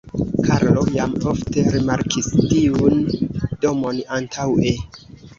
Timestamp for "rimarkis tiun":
1.75-2.97